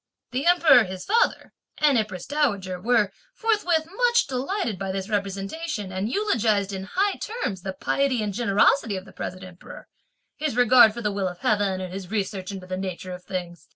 The 0.31 0.47
Emperor, 0.47 0.85
his 0.85 1.05
father, 1.05 1.53
and 1.77 1.95
Empress 1.95 2.25
Dowager 2.25 2.81
were, 2.81 3.11
forthwith, 3.35 3.87
much 4.07 4.25
delighted 4.25 4.79
by 4.79 4.91
this 4.91 5.09
representation, 5.11 5.91
and 5.91 6.09
eulogised, 6.11 6.73
in 6.73 6.85
high 6.93 7.17
terms, 7.17 7.61
the 7.61 7.73
piety 7.73 8.23
and 8.23 8.33
generosity 8.33 8.97
of 8.97 9.05
the 9.05 9.13
present 9.13 9.43
Emperor, 9.43 9.87
his 10.37 10.55
regard 10.55 10.91
for 10.95 11.03
the 11.03 11.11
will 11.11 11.27
of 11.27 11.37
heaven 11.41 11.79
and 11.79 11.93
his 11.93 12.09
research 12.09 12.51
into 12.51 12.65
the 12.65 12.77
nature 12.77 13.13
of 13.13 13.23
things. 13.23 13.67